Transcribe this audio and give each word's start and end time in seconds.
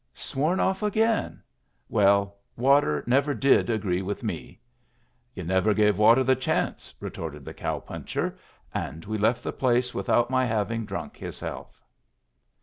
"Sworn 0.15 0.59
off 0.59 0.81
again? 0.81 1.43
Well, 1.87 2.37
water 2.57 3.03
never 3.05 3.35
did 3.35 3.69
agree 3.69 4.01
with 4.01 4.23
me." 4.23 4.59
"Yu' 5.35 5.43
never 5.43 5.75
gave 5.75 5.99
water 5.99 6.23
the 6.23 6.35
chance," 6.35 6.91
retorted 6.99 7.45
the 7.45 7.53
cow 7.53 7.79
puncher, 7.81 8.35
and 8.73 9.05
we 9.05 9.19
left 9.19 9.43
the 9.43 9.53
place 9.53 9.93
without 9.93 10.31
my 10.31 10.43
having 10.43 10.85
drunk 10.85 11.17
his 11.17 11.39
health. 11.39 11.83